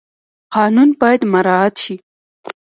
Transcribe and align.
قانون 0.53 0.89
باید 1.01 1.21
مراعات 1.33 1.75
شي 1.83 1.95